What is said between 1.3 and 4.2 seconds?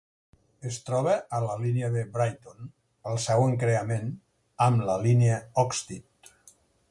a la línia de Brighton al seu encreuament